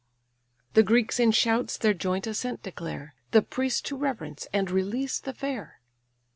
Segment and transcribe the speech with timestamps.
[0.73, 5.31] The Greeks in shouts their joint assent declare, The priest to reverence, and release the
[5.31, 5.79] fair.